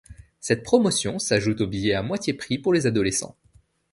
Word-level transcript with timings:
Cette 0.39 0.63
promotion 0.63 1.19
s'ajoute 1.19 1.61
aux 1.61 1.67
billets 1.67 1.93
à 1.93 2.01
moitié 2.01 2.33
prix 2.33 2.57
pour 2.57 2.73
les 2.73 2.87
adolescents. 2.87 3.37